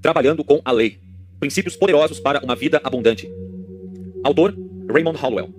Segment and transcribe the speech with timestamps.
[0.00, 0.98] Trabalhando com a Lei.
[1.38, 3.30] Princípios poderosos para uma vida abundante.
[4.24, 4.56] Autor
[4.90, 5.50] Raymond Hollowell.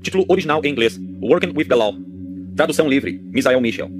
[0.00, 1.92] Título original em inglês: Working with the Law.
[2.54, 3.90] Tradução livre: Misael Mitchell.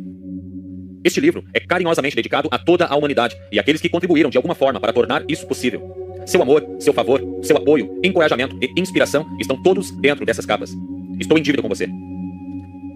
[1.03, 4.55] Este livro é carinhosamente dedicado a toda a humanidade e àqueles que contribuíram de alguma
[4.55, 5.82] forma para tornar isso possível.
[6.25, 10.71] Seu amor, seu favor, seu apoio, encorajamento e inspiração estão todos dentro dessas capas.
[11.18, 11.89] Estou em dívida com você.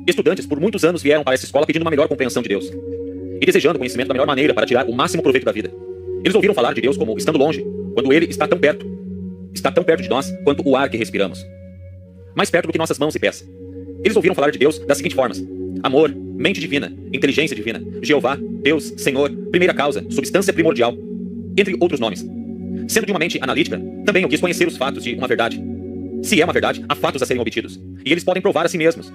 [0.07, 2.71] Estudantes por muitos anos vieram para essa escola pedindo uma melhor compreensão de Deus
[3.41, 5.73] e desejando conhecimento da melhor maneira para tirar o máximo proveito da vida.
[6.25, 8.87] Eles ouviram falar de Deus como estando longe, quando ele está tão perto.
[9.53, 11.45] Está tão perto de nós quanto o ar que respiramos.
[12.35, 13.47] Mais perto do que nossas mãos e pés.
[14.03, 15.45] Eles ouviram falar de Deus das seguintes formas:
[15.83, 20.97] amor, mente divina, inteligência divina, Jeová, Deus, Senhor, primeira causa, substância primordial,
[21.57, 22.25] entre outros nomes.
[22.89, 25.62] Sendo de uma mente analítica, também eu quis conhecer os fatos de uma verdade.
[26.23, 27.81] Se é uma verdade, há fatos a serem obtidos.
[28.05, 29.12] E eles podem provar a si mesmos.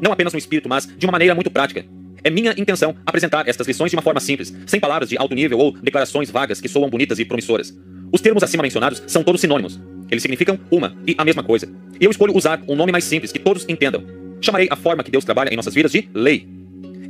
[0.00, 1.84] Não apenas no espírito, mas de uma maneira muito prática.
[2.22, 5.58] É minha intenção apresentar estas lições de uma forma simples, sem palavras de alto nível
[5.58, 7.76] ou declarações vagas que soam bonitas e promissoras.
[8.12, 9.80] Os termos acima mencionados são todos sinônimos.
[10.10, 11.68] Eles significam uma e a mesma coisa.
[12.00, 14.04] E eu escolho usar um nome mais simples que todos entendam.
[14.40, 16.48] Chamarei a forma que Deus trabalha em nossas vidas de lei.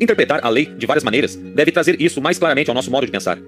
[0.00, 3.12] Interpretar a lei de várias maneiras deve trazer isso mais claramente ao nosso modo de
[3.12, 3.38] pensar.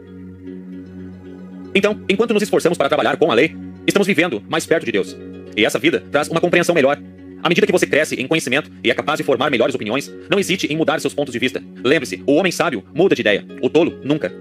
[1.74, 3.54] Então, enquanto nos esforçamos para trabalhar com a lei,
[3.86, 5.16] estamos vivendo mais perto de Deus.
[5.56, 6.98] E essa vida traz uma compreensão melhor.
[7.42, 10.38] À medida que você cresce em conhecimento e é capaz de formar melhores opiniões, não
[10.38, 11.62] hesite em mudar seus pontos de vista.
[11.82, 14.32] Lembre-se, o homem sábio muda de ideia, o tolo nunca.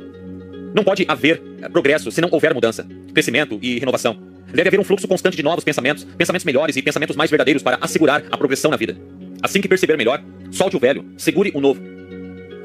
[0.74, 4.18] Não pode haver eh, progresso se não houver mudança, crescimento e renovação.
[4.54, 7.78] Deve haver um fluxo constante de novos pensamentos, pensamentos melhores e pensamentos mais verdadeiros para
[7.82, 8.96] assegurar a progressão na vida.
[9.42, 11.82] Assim que perceber melhor, solte o velho, segure o novo.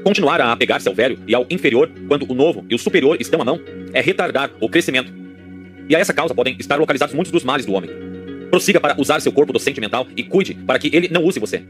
[0.04, 3.40] Continuar a apegar-se ao velho e ao inferior, quando o novo e o superior estão
[3.40, 3.60] à mão,
[3.92, 5.12] é retardar o crescimento.
[5.88, 8.05] E a essa causa podem estar localizados muitos dos males do homem.
[8.50, 11.62] Prossiga para usar seu corpo docente mental e cuide para que ele não use você.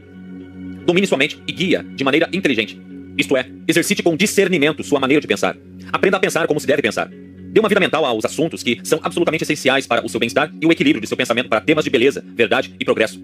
[0.85, 2.79] Domine sua mente e guia de maneira inteligente.
[3.17, 5.57] Isto é, exercite com discernimento sua maneira de pensar.
[5.91, 7.09] Aprenda a pensar como se deve pensar.
[7.09, 10.65] Dê uma vida mental aos assuntos que são absolutamente essenciais para o seu bem-estar e
[10.65, 13.21] o equilíbrio de seu pensamento para temas de beleza, verdade e progresso.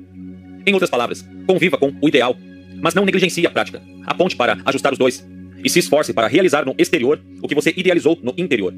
[0.66, 2.36] Em outras palavras, conviva com o ideal,
[2.82, 3.82] mas não negligencie a prática.
[4.06, 5.26] Aponte para ajustar os dois
[5.64, 8.74] e se esforce para realizar no exterior o que você idealizou no interior.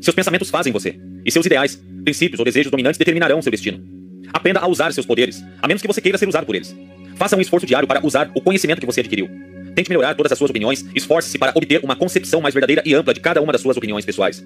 [0.00, 3.97] Seus pensamentos fazem você, e seus ideais, princípios ou desejos dominantes determinarão seu destino.
[4.32, 6.74] Aprenda a usar seus poderes, a menos que você queira ser usado por eles.
[7.16, 9.28] Faça um esforço diário para usar o conhecimento que você adquiriu.
[9.74, 13.14] Tente melhorar todas as suas opiniões, esforce-se para obter uma concepção mais verdadeira e ampla
[13.14, 14.44] de cada uma das suas opiniões pessoais.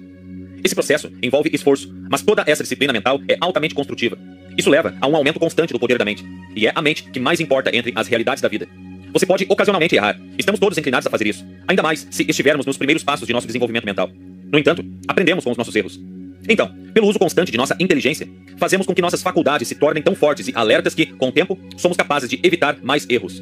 [0.63, 4.17] Esse processo envolve esforço, mas toda essa disciplina mental é altamente construtiva.
[4.57, 6.23] Isso leva a um aumento constante do poder da mente,
[6.55, 8.67] e é a mente que mais importa entre as realidades da vida.
[9.11, 10.19] Você pode ocasionalmente errar.
[10.37, 11.45] Estamos todos inclinados a fazer isso.
[11.67, 14.09] Ainda mais se estivermos nos primeiros passos de nosso desenvolvimento mental.
[14.51, 15.99] No entanto, aprendemos com os nossos erros.
[16.47, 18.27] Então, pelo uso constante de nossa inteligência,
[18.57, 21.57] fazemos com que nossas faculdades se tornem tão fortes e alertas que, com o tempo,
[21.77, 23.41] somos capazes de evitar mais erros.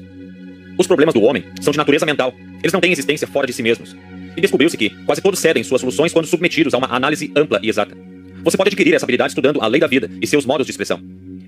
[0.78, 2.34] Os problemas do homem são de natureza mental.
[2.62, 3.96] Eles não têm existência fora de si mesmos.
[4.36, 7.70] E descobriu-se que quase todos cedem suas soluções quando submetidos a uma análise ampla e
[7.70, 7.96] exata.
[8.44, 11.00] Você pode adquirir essa habilidade estudando a lei da vida e seus modos de expressão.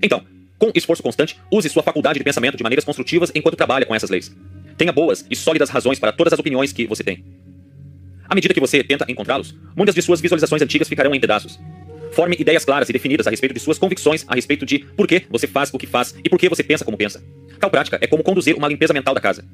[0.02, 0.22] Então,
[0.58, 4.10] com esforço constante, use sua faculdade de pensamento de maneiras construtivas enquanto trabalha com essas
[4.10, 4.34] leis.
[4.76, 7.24] Tenha boas e sólidas razões para todas as opiniões que você tem.
[8.34, 11.56] À medida que você tenta encontrá-los, muitas de suas visualizações antigas ficarão em pedaços.
[12.10, 15.22] Forme ideias claras e definidas a respeito de suas convicções a respeito de por que
[15.30, 17.22] você faz o que faz e por que você pensa como pensa.
[17.60, 19.44] Tal prática é como conduzir uma limpeza mental da casa.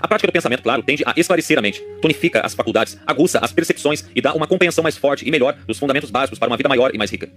[0.00, 3.52] A prática do pensamento claro tende a esclarecer a mente, tonifica as faculdades, aguça as
[3.52, 6.68] percepções e dá uma compreensão mais forte e melhor dos fundamentos básicos para uma vida
[6.68, 7.30] maior e mais rica.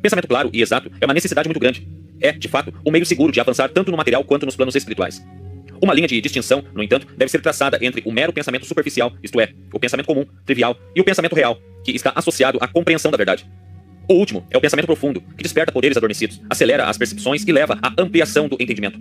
[0.00, 1.86] Pensamento claro e exato é uma necessidade muito grande.
[2.22, 4.74] É, de fato, o um meio seguro de avançar tanto no material quanto nos planos
[4.74, 5.22] espirituais.
[5.82, 9.40] Uma linha de distinção, no entanto, deve ser traçada entre o mero pensamento superficial, isto
[9.40, 13.16] é, o pensamento comum, trivial, e o pensamento real, que está associado à compreensão da
[13.16, 13.44] verdade.
[14.08, 17.76] O último é o pensamento profundo, que desperta poderes adormecidos, acelera as percepções e leva
[17.82, 18.96] à ampliação do entendimento.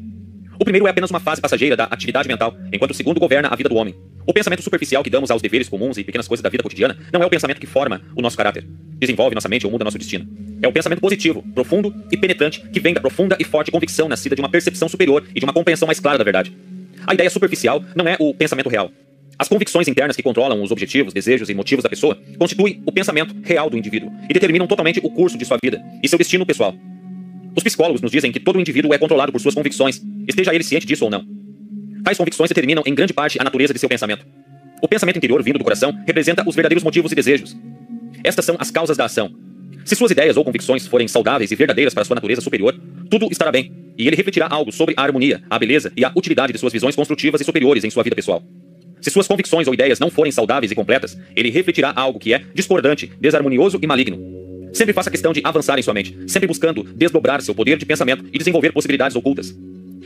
[0.62, 3.56] O primeiro é apenas uma fase passageira da atividade mental, enquanto o segundo governa a
[3.56, 3.96] vida do homem.
[4.28, 7.24] O pensamento superficial que damos aos deveres comuns e pequenas coisas da vida cotidiana não
[7.24, 8.64] é o pensamento que forma o nosso caráter,
[9.00, 10.30] desenvolve nossa mente ou muda nosso destino.
[10.62, 14.36] É o pensamento positivo, profundo e penetrante que vem da profunda e forte convicção nascida
[14.36, 16.56] de uma percepção superior e de uma compreensão mais clara da verdade.
[17.08, 18.92] A ideia superficial não é o pensamento real.
[19.40, 23.36] As convicções internas que controlam os objetivos, desejos e motivos da pessoa constituem o pensamento
[23.42, 26.76] real do indivíduo e determinam totalmente o curso de sua vida e seu destino pessoal.
[27.56, 30.86] Os psicólogos nos dizem que todo indivíduo é controlado por suas convicções, esteja ele ciente
[30.86, 31.26] disso ou não.
[32.04, 34.26] Tais convicções determinam em grande parte a natureza de seu pensamento.
[34.82, 37.56] O pensamento interior vindo do coração representa os verdadeiros motivos e desejos.
[38.24, 39.32] Estas são as causas da ação.
[39.86, 43.52] Se suas ideias ou convicções forem saudáveis e verdadeiras para sua natureza superior, tudo estará
[43.52, 46.74] bem, e ele refletirá algo sobre a harmonia, a beleza e a utilidade de suas
[46.74, 48.44] visões construtivas e superiores em sua vida pessoal.
[49.02, 52.44] Se suas convicções ou ideias não forem saudáveis e completas, ele refletirá algo que é
[52.54, 54.31] discordante, desarmonioso e maligno.
[54.74, 58.26] Sempre faça questão de avançar em sua mente, sempre buscando desdobrar seu poder de pensamento
[58.32, 59.56] e desenvolver possibilidades ocultas.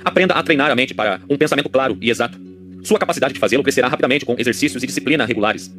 [0.03, 2.39] Aprenda a treinar a mente para um pensamento claro e exato.
[2.83, 5.73] Sua capacidade de fazê-lo crescerá rapidamente com exercícios e disciplina regulares.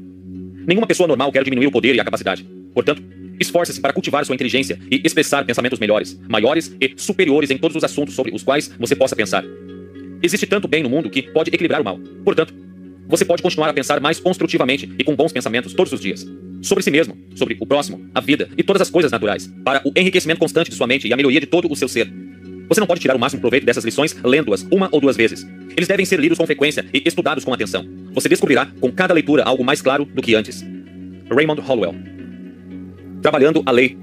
[0.66, 2.46] Nenhuma pessoa normal quer diminuir o poder e a capacidade.
[2.74, 3.02] Portanto,
[3.38, 7.84] esforce-se para cultivar sua inteligência e expressar pensamentos melhores, maiores e superiores em todos os
[7.84, 9.44] assuntos sobre os quais você possa pensar.
[10.22, 11.98] Existe tanto bem no mundo que pode equilibrar o mal.
[12.24, 12.54] Portanto,
[13.06, 16.26] você pode continuar a pensar mais construtivamente e com bons pensamentos todos os dias.
[16.62, 19.92] Sobre si mesmo, sobre o próximo, a vida e todas as coisas naturais, para o
[19.96, 22.12] enriquecimento constante de sua mente e a melhoria de todo o seu ser.
[22.68, 25.46] Você não pode tirar o máximo proveito dessas lições lendo-as uma ou duas vezes.
[25.76, 27.86] Eles devem ser lidos com frequência e estudados com atenção.
[28.12, 30.64] Você descobrirá com cada leitura algo mais claro do que antes.
[31.30, 31.94] Raymond Hollowell.
[33.22, 33.96] Trabalhando a lei.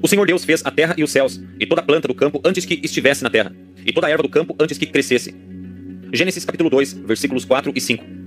[0.00, 2.64] O Senhor Deus fez a terra e os céus, e toda planta do campo antes
[2.64, 3.54] que estivesse na terra,
[3.86, 5.34] e toda erva do campo antes que crescesse.
[6.12, 8.21] Gênesis capítulo 2, versículos 4 e 5.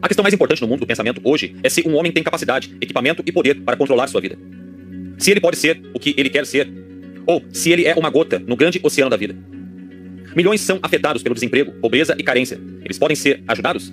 [0.00, 2.74] A questão mais importante no mundo do pensamento hoje é se um homem tem capacidade,
[2.80, 4.38] equipamento e poder para controlar sua vida.
[5.18, 6.68] Se ele pode ser o que ele quer ser,
[7.26, 9.36] ou se ele é uma gota no grande oceano da vida.
[10.36, 12.60] Milhões são afetados pelo desemprego, pobreza e carência.
[12.84, 13.92] Eles podem ser ajudados?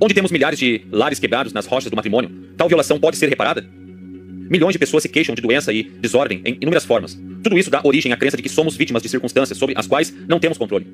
[0.00, 3.68] Onde temos milhares de lares quebrados nas rochas do matrimônio, tal violação pode ser reparada?
[4.48, 7.18] Milhões de pessoas se queixam de doença e desordem em inúmeras formas.
[7.42, 10.14] Tudo isso dá origem à crença de que somos vítimas de circunstâncias sobre as quais
[10.28, 10.86] não temos controle.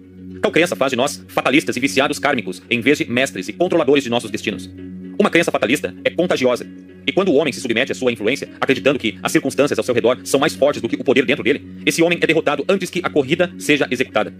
[0.43, 4.03] Tal crença faz de nós fatalistas e viciados kármicos, em vez de mestres e controladores
[4.03, 4.69] de nossos destinos.
[5.17, 6.67] Uma crença fatalista é contagiosa.
[7.07, 9.95] E quando o homem se submete à sua influência, acreditando que as circunstâncias ao seu
[9.95, 12.91] redor são mais fortes do que o poder dentro dele, esse homem é derrotado antes
[12.91, 14.35] que a corrida seja executada.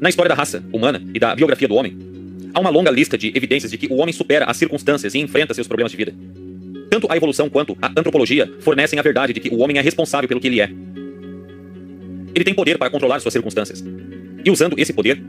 [0.00, 1.98] Na história da raça humana e da biografia do homem,
[2.54, 5.52] há uma longa lista de evidências de que o homem supera as circunstâncias e enfrenta
[5.52, 6.14] seus problemas de vida.
[6.88, 10.28] Tanto a evolução quanto a antropologia fornecem a verdade de que o homem é responsável
[10.28, 10.70] pelo que ele é.
[12.34, 13.82] Ele tem poder para controlar suas circunstâncias.
[14.44, 15.22] E usando esse poder,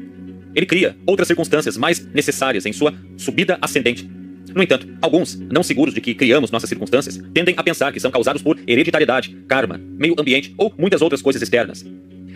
[0.55, 4.09] ele cria outras circunstâncias mais necessárias em sua subida ascendente.
[4.53, 8.11] No entanto, alguns, não seguros de que criamos nossas circunstâncias, tendem a pensar que são
[8.11, 11.85] causados por hereditariedade, karma, meio ambiente ou muitas outras coisas externas.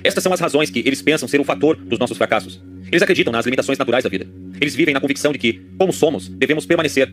[0.04, 2.62] Estas são as razões que eles pensam ser o fator dos nossos fracassos.
[2.92, 4.28] Eles acreditam nas limitações naturais da vida.
[4.60, 7.12] Eles vivem na convicção de que, como somos, devemos permanecer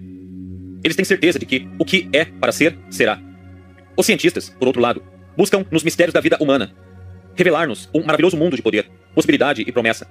[0.84, 3.19] eles têm certeza de que o que é para ser, será.
[3.96, 5.02] Os cientistas, por outro lado,
[5.34, 6.72] buscam nos mistérios da vida humana
[7.34, 10.08] revelar-nos um maravilhoso mundo de poder, possibilidade e promessa.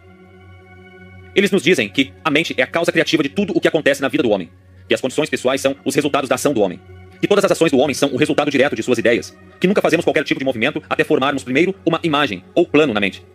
[1.35, 4.01] Eles nos dizem que a mente é a causa criativa de tudo o que acontece
[4.01, 4.49] na vida do homem,
[4.87, 6.79] que as condições pessoais são os resultados da ação do homem,
[7.19, 9.81] que todas as ações do homem são o resultado direto de suas ideias, que nunca
[9.81, 13.25] fazemos qualquer tipo de movimento até formarmos primeiro uma imagem ou plano na mente.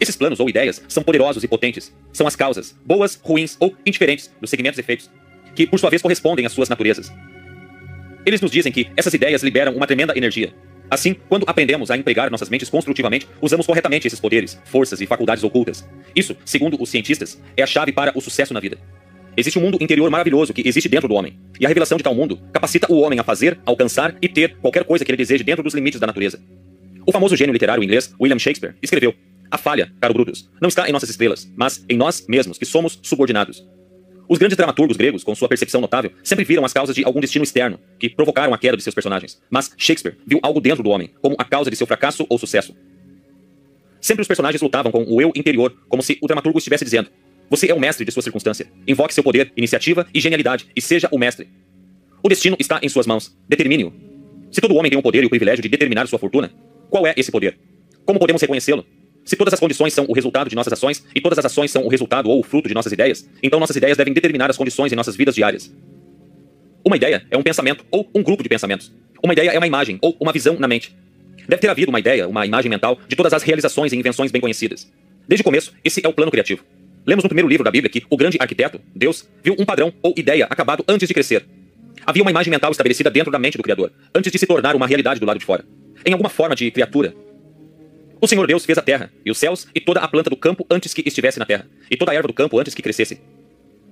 [0.00, 4.30] Esses planos ou ideias são poderosos e potentes, são as causas, boas, ruins ou indiferentes,
[4.40, 5.10] dos segmentos e efeitos
[5.54, 7.12] que por sua vez correspondem às suas naturezas.
[8.26, 10.52] Eles nos dizem que essas ideias liberam uma tremenda energia.
[10.94, 15.42] Assim, quando aprendemos a empregar nossas mentes construtivamente, usamos corretamente esses poderes, forças e faculdades
[15.42, 15.84] ocultas.
[16.14, 18.78] Isso, segundo os cientistas, é a chave para o sucesso na vida.
[19.36, 22.14] Existe um mundo interior maravilhoso que existe dentro do homem, e a revelação de tal
[22.14, 25.64] mundo capacita o homem a fazer, alcançar e ter qualquer coisa que ele deseje dentro
[25.64, 26.40] dos limites da natureza.
[27.04, 29.12] O famoso gênio literário inglês William Shakespeare escreveu:
[29.50, 33.00] A falha, caro Brutus, não está em nossas estrelas, mas em nós mesmos, que somos
[33.02, 33.66] subordinados.
[34.28, 37.42] Os grandes dramaturgos gregos, com sua percepção notável, sempre viram as causas de algum destino
[37.42, 39.40] externo, que provocaram a queda de seus personagens.
[39.50, 42.74] Mas Shakespeare viu algo dentro do homem, como a causa de seu fracasso ou sucesso.
[44.00, 47.10] Sempre os personagens lutavam com o eu interior, como se o dramaturgo estivesse dizendo:
[47.50, 48.66] Você é o mestre de sua circunstância.
[48.86, 51.48] Invoque seu poder, iniciativa e genialidade, e seja o mestre.
[52.22, 53.36] O destino está em suas mãos.
[53.48, 53.92] Determine-o.
[54.50, 56.50] Se todo homem tem o poder e o privilégio de determinar sua fortuna,
[56.88, 57.58] qual é esse poder?
[58.04, 58.86] Como podemos reconhecê-lo?
[59.24, 61.84] Se todas as condições são o resultado de nossas ações e todas as ações são
[61.84, 64.92] o resultado ou o fruto de nossas ideias, então nossas ideias devem determinar as condições
[64.92, 65.72] em nossas vidas diárias.
[66.84, 68.92] Uma ideia é um pensamento ou um grupo de pensamentos.
[69.22, 70.94] Uma ideia é uma imagem ou uma visão na mente.
[71.48, 74.40] Deve ter havido uma ideia, uma imagem mental de todas as realizações e invenções bem
[74.40, 74.90] conhecidas.
[75.26, 76.62] Desde o começo, esse é o plano criativo.
[77.06, 80.12] Lemos no primeiro livro da Bíblia que o grande arquiteto, Deus, viu um padrão ou
[80.16, 81.46] ideia acabado antes de crescer.
[82.04, 84.86] Havia uma imagem mental estabelecida dentro da mente do Criador, antes de se tornar uma
[84.86, 85.64] realidade do lado de fora.
[86.04, 87.14] Em alguma forma de criatura,
[88.24, 90.64] o Senhor Deus fez a terra, e os céus, e toda a planta do campo
[90.70, 93.20] antes que estivesse na terra, e toda a erva do campo antes que crescesse.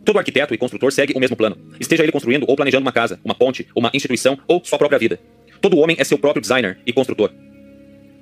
[0.06, 3.20] Todo arquiteto e construtor segue o mesmo plano, esteja ele construindo ou planejando uma casa,
[3.22, 5.20] uma ponte, uma instituição ou sua própria vida.
[5.60, 7.30] Todo homem é seu próprio designer e construtor.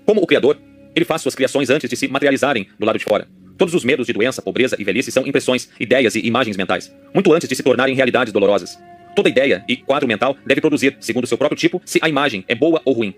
[0.04, 0.58] Como o Criador,
[0.96, 3.28] ele faz suas criações antes de se materializarem do lado de fora.
[3.56, 7.32] Todos os medos de doença, pobreza e velhice são impressões, ideias e imagens mentais, muito
[7.32, 8.76] antes de se tornarem realidades dolorosas.
[9.14, 12.54] Toda ideia e quadro mental deve produzir, segundo seu próprio tipo, se a imagem é
[12.56, 13.14] boa ou ruim.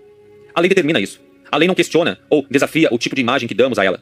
[0.53, 1.32] A lei determina isso.
[1.51, 4.01] A lei não questiona ou desafia o tipo de imagem que damos a ela.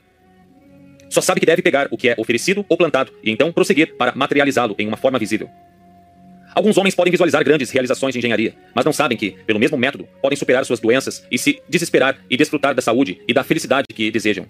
[1.09, 4.15] Só sabe que deve pegar o que é oferecido ou plantado e então prosseguir para
[4.15, 5.49] materializá-lo em uma forma visível.
[6.53, 10.07] Alguns homens podem visualizar grandes realizações de engenharia, mas não sabem que, pelo mesmo método,
[10.21, 14.11] podem superar suas doenças e se desesperar e desfrutar da saúde e da felicidade que
[14.11, 14.45] desejam.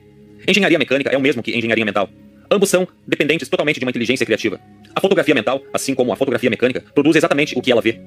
[0.47, 2.09] Engenharia mecânica é o mesmo que engenharia mental.
[2.49, 4.59] Ambos são dependentes totalmente de uma inteligência criativa.
[4.95, 7.99] A fotografia mental, assim como a fotografia mecânica, produz exatamente o que ela vê.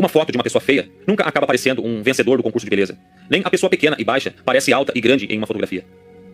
[0.00, 2.98] Uma foto de uma pessoa feia nunca acaba parecendo um vencedor do concurso de beleza.
[3.28, 5.84] Nem a pessoa pequena e baixa parece alta e grande em uma fotografia.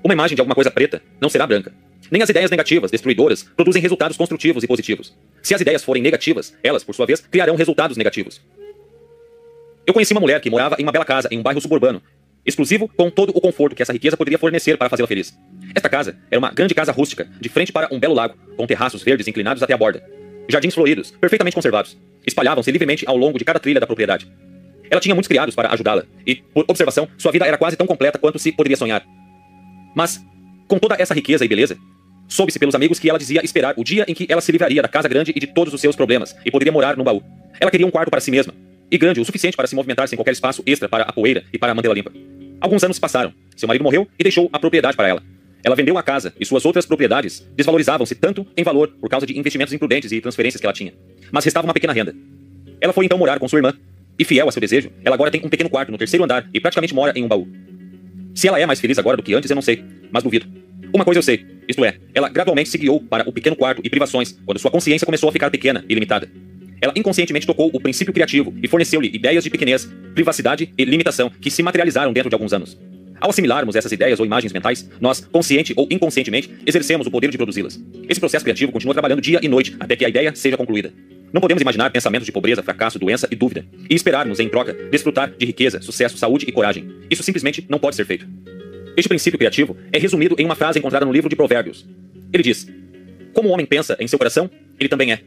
[0.04, 1.74] Uma imagem de alguma coisa preta não será branca.
[2.08, 5.12] Nem as ideias negativas, destruidoras, produzem resultados construtivos e positivos.
[5.42, 8.40] Se as ideias forem negativas, elas, por sua vez, criarão resultados negativos.
[9.84, 12.00] Eu conheci uma mulher que morava em uma bela casa em um bairro suburbano,
[12.46, 15.36] exclusivo com todo o conforto que essa riqueza poderia fornecer para fazê-la feliz.
[15.74, 19.02] Esta casa era uma grande casa rústica, de frente para um belo lago, com terraços
[19.02, 20.08] verdes inclinados até a borda.
[20.48, 24.30] Jardins floridos, perfeitamente conservados, espalhavam-se livremente ao longo de cada trilha da propriedade.
[24.90, 28.18] Ela tinha muitos criados para ajudá-la, e, por observação, sua vida era quase tão completa
[28.18, 29.04] quanto se poderia sonhar.
[29.94, 30.20] Mas,
[30.68, 31.76] com toda essa riqueza e beleza,
[32.28, 34.88] soube-se pelos amigos que ela dizia esperar o dia em que ela se livraria da
[34.88, 37.22] casa grande e de todos os seus problemas, e poderia morar no baú.
[37.60, 38.52] Ela queria um quarto para si mesma,
[38.90, 41.58] e grande o suficiente para se movimentar sem qualquer espaço extra para a poeira e
[41.58, 42.12] para mantê-la limpa.
[42.60, 43.32] Alguns anos passaram.
[43.56, 45.22] Seu marido morreu e deixou a propriedade para ela.
[45.66, 49.36] Ela vendeu a casa e suas outras propriedades desvalorizavam-se tanto em valor por causa de
[49.36, 50.94] investimentos imprudentes e transferências que ela tinha.
[51.32, 52.14] Mas restava uma pequena renda.
[52.80, 53.74] Ela foi então morar com sua irmã.
[54.16, 56.60] E fiel a seu desejo, ela agora tem um pequeno quarto no terceiro andar e
[56.60, 57.48] praticamente mora em um baú.
[58.32, 59.82] Se ela é mais feliz agora do que antes, eu não sei,
[60.12, 60.46] mas duvido.
[60.94, 63.90] Uma coisa eu sei, isto é, ela gradualmente se guiou para o pequeno quarto e
[63.90, 66.30] privações quando sua consciência começou a ficar pequena e limitada.
[66.80, 71.50] Ela inconscientemente tocou o princípio criativo e forneceu-lhe ideias de pequenez, privacidade e limitação que
[71.50, 72.78] se materializaram dentro de alguns anos.
[73.20, 77.36] Ao assimilarmos essas ideias ou imagens mentais, nós, consciente ou inconscientemente, exercemos o poder de
[77.36, 77.80] produzi-las.
[78.08, 80.92] Esse processo criativo continua trabalhando dia e noite até que a ideia seja concluída.
[81.32, 85.30] Não podemos imaginar pensamentos de pobreza, fracasso, doença e dúvida, e esperarmos, em troca, desfrutar
[85.36, 86.88] de riqueza, sucesso, saúde e coragem.
[87.10, 88.26] Isso simplesmente não pode ser feito.
[88.96, 91.86] Este princípio criativo é resumido em uma frase encontrada no livro de Provérbios.
[92.32, 92.66] Ele diz:
[93.32, 95.20] Como o homem pensa em seu coração, ele também é.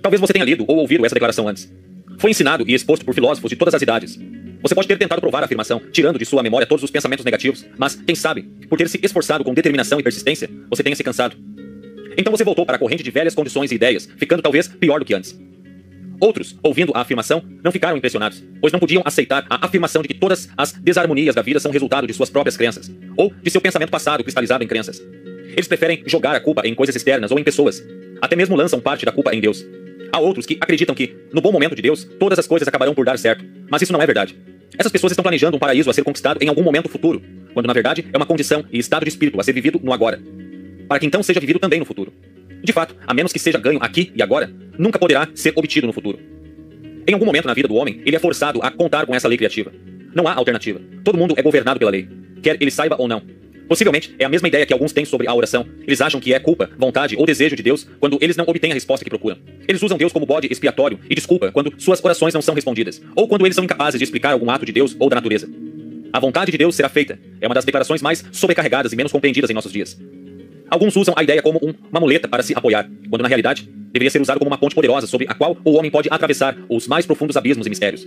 [0.00, 1.70] Talvez você tenha lido ou ouvido essa declaração antes.
[2.18, 4.18] Foi ensinado e exposto por filósofos de todas as idades.
[4.62, 7.66] Você pode ter tentado provar a afirmação, tirando de sua memória todos os pensamentos negativos,
[7.76, 11.36] mas, quem sabe, por ter se esforçado com determinação e persistência, você tenha se cansado.
[12.16, 15.04] Então você voltou para a corrente de velhas condições e ideias, ficando talvez pior do
[15.04, 15.36] que antes.
[16.20, 20.14] Outros, ouvindo a afirmação, não ficaram impressionados, pois não podiam aceitar a afirmação de que
[20.14, 23.90] todas as desarmonias da vida são resultado de suas próprias crenças, ou de seu pensamento
[23.90, 25.02] passado cristalizado em crenças.
[25.50, 27.82] Eles preferem jogar a culpa em coisas externas ou em pessoas.
[28.20, 29.66] Até mesmo lançam parte da culpa em Deus.
[30.12, 33.04] Há outros que acreditam que, no bom momento de Deus, todas as coisas acabarão por
[33.04, 33.44] dar certo.
[33.70, 34.36] Mas isso não é verdade.
[34.78, 37.22] Essas pessoas estão planejando um paraíso a ser conquistado em algum momento futuro,
[37.52, 40.20] quando na verdade é uma condição e estado de espírito a ser vivido no agora,
[40.88, 42.12] para que então seja vivido também no futuro.
[42.62, 45.92] De fato, a menos que seja ganho aqui e agora, nunca poderá ser obtido no
[45.92, 46.18] futuro.
[47.06, 49.36] Em algum momento na vida do homem, ele é forçado a contar com essa lei
[49.36, 49.72] criativa.
[50.14, 50.80] Não há alternativa.
[51.04, 52.08] Todo mundo é governado pela lei,
[52.42, 53.22] quer ele saiba ou não.
[53.72, 55.66] Possivelmente é a mesma ideia que alguns têm sobre a oração.
[55.86, 58.74] Eles acham que é culpa, vontade ou desejo de Deus quando eles não obtêm a
[58.74, 59.38] resposta que procuram.
[59.66, 63.26] Eles usam Deus como bode expiatório e desculpa quando suas orações não são respondidas, ou
[63.26, 65.48] quando eles são incapazes de explicar algum ato de Deus ou da natureza.
[66.12, 69.48] A vontade de Deus será feita é uma das declarações mais sobrecarregadas e menos compreendidas
[69.48, 69.98] em nossos dias.
[70.68, 74.10] Alguns usam a ideia como um, uma muleta para se apoiar, quando na realidade deveria
[74.10, 77.06] ser usado como uma ponte poderosa sobre a qual o homem pode atravessar os mais
[77.06, 78.06] profundos abismos e mistérios.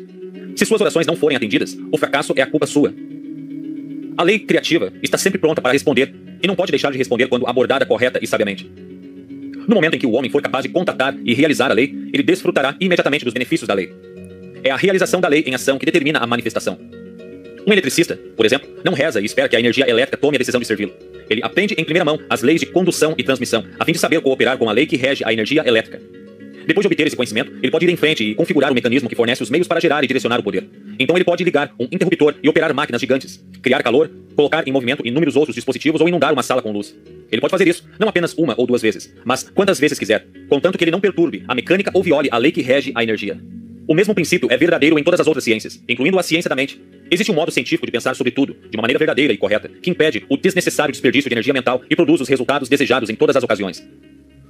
[0.56, 2.94] Se suas orações não forem atendidas, o fracasso é a culpa sua.
[4.18, 7.48] A lei criativa está sempre pronta para responder e não pode deixar de responder quando
[7.48, 8.70] abordada correta e sabiamente.
[9.68, 12.24] No momento em que o homem for capaz de contatar e realizar a lei, ele
[12.24, 13.92] desfrutará imediatamente dos benefícios da lei.
[14.64, 16.80] É a realização da lei em ação que determina a manifestação.
[17.68, 20.62] Um eletricista, por exemplo, não reza e espera que a energia elétrica tome a decisão
[20.62, 20.94] de servi-lo.
[21.30, 24.22] Ele aprende em primeira mão as leis de condução e transmissão, a fim de saber
[24.22, 26.00] cooperar com a lei que rege a energia elétrica.
[26.66, 29.16] Depois de obter esse conhecimento, ele pode ir em frente e configurar o mecanismo que
[29.16, 30.68] fornece os meios para gerar e direcionar o poder.
[31.00, 35.06] Então ele pode ligar um interruptor e operar máquinas gigantes, criar calor, colocar em movimento
[35.06, 36.96] inúmeros outros dispositivos ou inundar uma sala com luz.
[37.32, 40.78] Ele pode fazer isso não apenas uma ou duas vezes, mas quantas vezes quiser, contanto
[40.78, 43.40] que ele não perturbe a mecânica ou viole a lei que rege a energia.
[43.88, 46.82] O mesmo princípio é verdadeiro em todas as outras ciências, incluindo a ciência da mente.
[47.12, 49.92] Existe um modo científico de pensar sobre tudo, de uma maneira verdadeira e correta, que
[49.92, 53.44] impede o desnecessário desperdício de energia mental e produz os resultados desejados em todas as
[53.44, 53.88] ocasiões.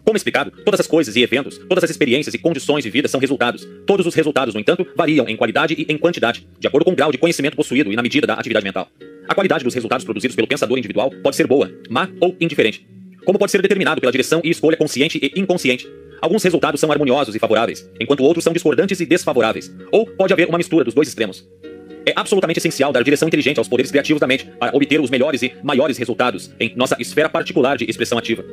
[0.06, 3.20] Como explicado, todas as coisas e eventos, todas as experiências e condições de vida são
[3.20, 3.68] resultados.
[3.88, 6.96] Todos os resultados, no entanto, variam em qualidade e em quantidade, de acordo com o
[6.96, 8.88] grau de conhecimento possuído e na medida da atividade mental.
[9.28, 12.88] A qualidade dos resultados produzidos pelo pensador individual pode ser boa, má ou indiferente,
[13.26, 15.90] como pode ser determinado pela direção e escolha consciente e inconsciente.
[16.22, 20.48] Alguns resultados são harmoniosos e favoráveis, enquanto outros são discordantes e desfavoráveis, ou pode haver
[20.48, 21.44] uma mistura dos dois extremos.
[22.06, 25.42] É absolutamente essencial dar direção inteligente aos poderes criativos da mente para obter os melhores
[25.42, 28.46] e maiores resultados em nossa esfera particular de expressão ativa.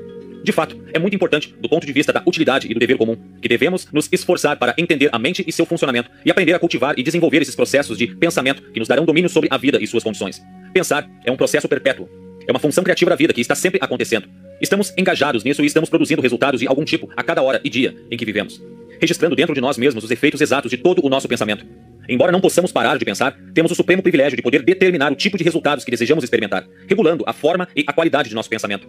[0.44, 3.16] De fato, é muito importante, do ponto de vista da utilidade e do dever comum,
[3.40, 6.98] que devemos nos esforçar para entender a mente e seu funcionamento e aprender a cultivar
[6.98, 10.02] e desenvolver esses processos de pensamento que nos darão domínio sobre a vida e suas
[10.02, 10.42] condições.
[10.72, 12.08] Pensar é um processo perpétuo.
[12.46, 14.28] É uma função criativa da vida que está sempre acontecendo.
[14.60, 17.94] Estamos engajados nisso e estamos produzindo resultados de algum tipo a cada hora e dia
[18.10, 18.60] em que vivemos,
[19.00, 21.64] registrando dentro de nós mesmos os efeitos exatos de todo o nosso pensamento.
[22.08, 25.38] Embora não possamos parar de pensar, temos o supremo privilégio de poder determinar o tipo
[25.38, 28.88] de resultados que desejamos experimentar, regulando a forma e a qualidade de nosso pensamento.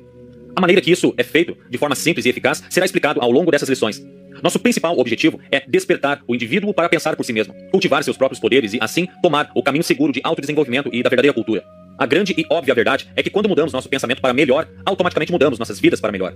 [0.56, 3.50] A maneira que isso é feito, de forma simples e eficaz, será explicado ao longo
[3.50, 4.06] dessas lições.
[4.42, 8.40] Nosso principal objetivo é despertar o indivíduo para pensar por si mesmo, cultivar seus próprios
[8.40, 11.64] poderes e, assim, tomar o caminho seguro de autodesenvolvimento e da verdadeira cultura.
[11.98, 15.58] A grande e óbvia verdade é que quando mudamos nosso pensamento para melhor, automaticamente mudamos
[15.58, 16.36] nossas vidas para melhor.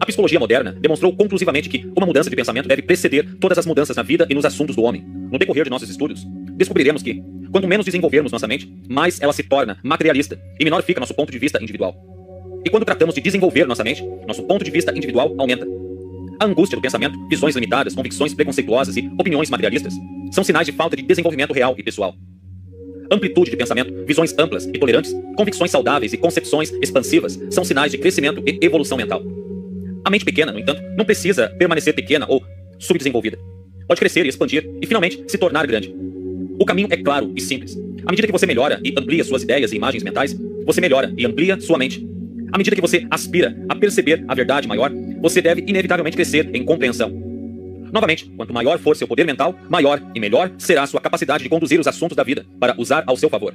[0.00, 3.96] A psicologia moderna demonstrou conclusivamente que uma mudança de pensamento deve preceder todas as mudanças
[3.96, 5.04] na vida e nos assuntos do homem.
[5.30, 6.24] No decorrer de nossos estudos,
[6.56, 11.00] descobriremos que, quanto menos desenvolvermos nossa mente, mais ela se torna materialista e menor fica
[11.00, 12.19] nosso ponto de vista individual.
[12.64, 15.66] E quando tratamos de desenvolver nossa mente, nosso ponto de vista individual aumenta.
[16.38, 19.94] A angústia do pensamento, visões limitadas, convicções preconceituosas e opiniões materialistas
[20.30, 22.14] são sinais de falta de desenvolvimento real e pessoal.
[23.10, 27.98] Amplitude de pensamento, visões amplas e tolerantes, convicções saudáveis e concepções expansivas são sinais de
[27.98, 29.22] crescimento e evolução mental.
[30.04, 32.42] A mente pequena, no entanto, não precisa permanecer pequena ou
[32.78, 33.38] subdesenvolvida.
[33.88, 35.92] Pode crescer e expandir e finalmente se tornar grande.
[36.58, 37.76] O caminho é claro e simples.
[38.06, 41.26] À medida que você melhora e amplia suas ideias e imagens mentais, você melhora e
[41.26, 42.06] amplia sua mente.
[42.52, 44.90] À medida que você aspira a perceber a verdade maior,
[45.20, 47.10] você deve inevitavelmente crescer em compreensão.
[47.92, 51.80] Novamente, quanto maior for seu poder mental, maior e melhor será sua capacidade de conduzir
[51.80, 53.54] os assuntos da vida para usar ao seu favor.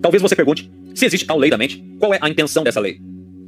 [0.00, 3.00] Talvez você pergunte: se existe tal lei da mente, qual é a intenção dessa lei?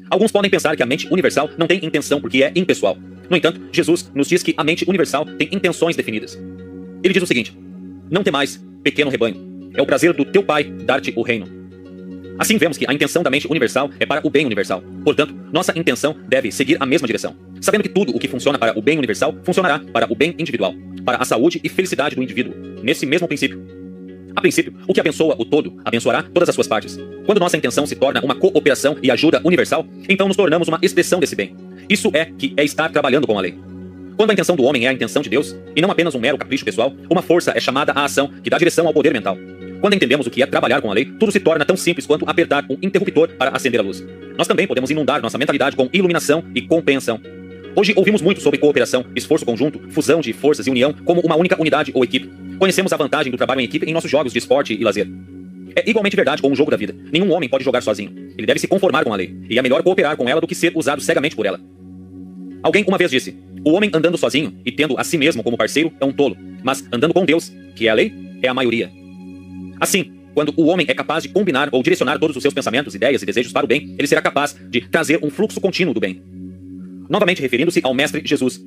[0.09, 2.97] Alguns podem pensar que a mente universal não tem intenção porque é impessoal.
[3.28, 6.38] No entanto, Jesus nos diz que a mente universal tem intenções definidas.
[7.02, 7.57] Ele diz o seguinte:
[8.11, 9.71] Não temais, pequeno rebanho.
[9.75, 11.63] É o prazer do teu Pai dar-te o reino.
[12.38, 14.83] Assim vemos que a intenção da mente universal é para o bem universal.
[15.05, 18.76] Portanto, nossa intenção deve seguir a mesma direção, sabendo que tudo o que funciona para
[18.76, 20.75] o bem universal funcionará para o bem individual,
[21.05, 23.62] para a saúde e felicidade do indivíduo, nesse mesmo princípio.
[24.35, 26.99] A princípio, o que abençoa o todo, abençoará todas as suas partes.
[27.25, 31.21] Quando nossa intenção se torna uma cooperação e ajuda universal, então nos tornamos uma expressão
[31.21, 31.55] desse bem.
[31.88, 33.57] Isso é que é estar trabalhando com a lei.
[34.17, 36.38] Quando a intenção do homem é a intenção de Deus, e não apenas um mero
[36.38, 39.37] capricho pessoal, uma força é chamada à ação que dá direção ao poder mental.
[39.85, 42.26] Quando entendemos o que é trabalhar com a lei, tudo se torna tão simples quanto
[42.26, 44.03] apertar um interruptor para acender a luz.
[44.35, 47.21] Nós também podemos inundar nossa mentalidade com iluminação e compreensão.
[47.76, 51.61] Hoje ouvimos muito sobre cooperação, esforço conjunto, fusão de forças e união como uma única
[51.61, 52.31] unidade ou equipe.
[52.59, 55.07] Conhecemos a vantagem do trabalho em equipe em nossos jogos de esporte e lazer.
[55.76, 56.97] É igualmente verdade com o jogo da vida.
[57.12, 58.11] Nenhum homem pode jogar sozinho.
[58.38, 59.37] Ele deve se conformar com a lei.
[59.50, 61.61] E é melhor cooperar com ela do que ser usado cegamente por ela.
[62.62, 65.92] Alguém uma vez disse: O homem andando sozinho e tendo a si mesmo como parceiro
[66.01, 69.04] é um tolo, mas andando com Deus, que é a lei, é a maioria.
[69.85, 73.23] Assim, quando o homem é capaz de combinar ou direcionar todos os seus pensamentos, ideias
[73.23, 76.23] e desejos para o bem, ele será capaz de trazer um fluxo contínuo do bem.
[77.07, 78.64] Novamente referindo-se ao Mestre Jesus.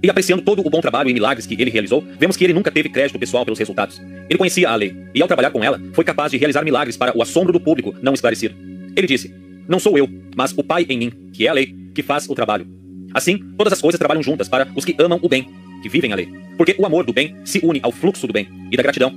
[0.00, 2.70] E apreciando todo o bom trabalho e milagres que ele realizou, vemos que ele nunca
[2.70, 4.00] teve crédito pessoal pelos resultados.
[4.28, 7.18] Ele conhecia a lei, e ao trabalhar com ela, foi capaz de realizar milagres para
[7.18, 8.54] o assombro do público não esclarecido.
[8.96, 9.34] Ele disse:
[9.68, 12.34] Não sou eu, mas o Pai em mim, que é a lei, que faz o
[12.36, 12.64] trabalho.
[13.12, 15.48] Assim, todas as coisas trabalham juntas para os que amam o bem,
[15.82, 16.28] que vivem a lei.
[16.56, 19.12] Porque o amor do bem se une ao fluxo do bem e da gratidão,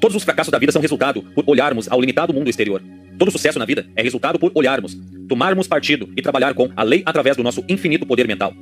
[0.00, 2.82] Todos os fracassos da vida são resultado por olharmos ao limitado mundo exterior.
[3.18, 4.96] Todo sucesso na vida é resultado por olharmos,
[5.28, 8.52] tomarmos partido e trabalhar com a lei através do nosso infinito poder mental.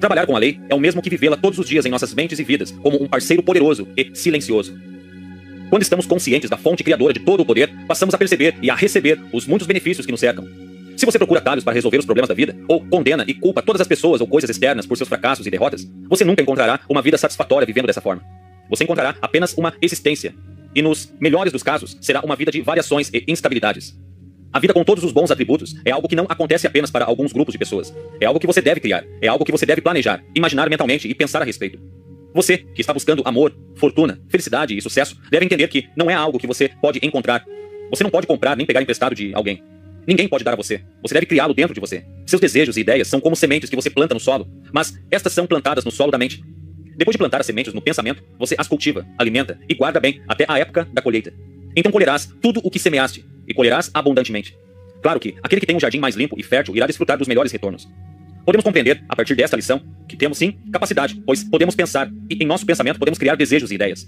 [0.00, 2.38] Trabalhar com a lei é o mesmo que vivê-la todos os dias em nossas mentes
[2.38, 4.74] e vidas, como um parceiro poderoso e silencioso.
[5.68, 8.74] Quando estamos conscientes da fonte criadora de todo o poder, passamos a perceber e a
[8.74, 10.48] receber os muitos benefícios que nos cercam.
[10.96, 13.80] Se você procura atalhos para resolver os problemas da vida, ou condena e culpa todas
[13.80, 17.16] as pessoas ou coisas externas por seus fracassos e derrotas, você nunca encontrará uma vida
[17.16, 18.22] satisfatória vivendo dessa forma.
[18.68, 20.34] Você encontrará apenas uma existência
[20.74, 23.98] e nos melhores dos casos, será uma vida de variações e instabilidades.
[24.52, 27.32] A vida com todos os bons atributos é algo que não acontece apenas para alguns
[27.32, 27.94] grupos de pessoas.
[28.20, 31.14] É algo que você deve criar, é algo que você deve planejar, imaginar mentalmente e
[31.14, 31.78] pensar a respeito.
[32.34, 36.38] Você, que está buscando amor, fortuna, felicidade e sucesso, deve entender que não é algo
[36.38, 37.44] que você pode encontrar.
[37.90, 39.62] Você não pode comprar nem pegar emprestado de alguém.
[40.06, 40.82] Ninguém pode dar a você.
[41.02, 42.04] Você deve criá-lo dentro de você.
[42.26, 45.46] Seus desejos e ideias são como sementes que você planta no solo, mas estas são
[45.46, 46.42] plantadas no solo da mente.
[46.96, 50.44] Depois de plantar as sementes no pensamento, você as cultiva, alimenta e guarda bem até
[50.48, 51.32] a época da colheita.
[51.74, 54.56] Então colherás tudo o que semeaste e colherás abundantemente.
[55.02, 57.52] Claro que aquele que tem um jardim mais limpo e fértil irá desfrutar dos melhores
[57.52, 57.88] retornos.
[58.44, 62.46] Podemos compreender, a partir desta lição, que temos sim capacidade, pois podemos pensar e em
[62.46, 64.06] nosso pensamento podemos criar desejos e ideias.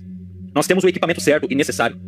[0.54, 1.98] Nós temos o equipamento certo e necessário.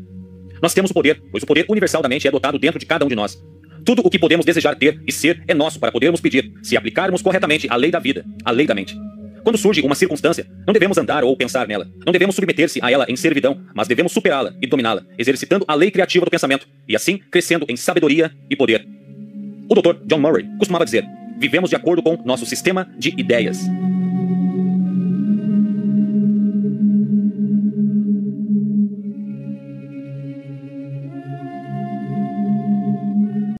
[0.61, 3.05] Nós temos o poder, pois o poder universal da mente é dotado dentro de cada
[3.05, 3.39] um de nós.
[3.85, 7.21] Tudo o que podemos desejar ter e ser é nosso para podermos pedir, se aplicarmos
[7.21, 8.97] corretamente a lei da vida, a lei da mente.
[9.45, 11.87] Quando surge uma circunstância, não devemos andar ou pensar nela.
[12.05, 15.91] Não devemos submeter-se a ela em servidão, mas devemos superá-la e dominá-la, exercitando a lei
[15.91, 18.89] criativa do pensamento e assim crescendo em sabedoria e poder.
[19.69, 19.97] O Dr.
[20.07, 21.05] John Murray costumava dizer:
[21.39, 23.59] vivemos de acordo com nosso sistema de ideias.